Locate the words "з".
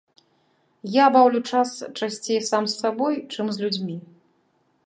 2.73-2.81, 3.59-3.67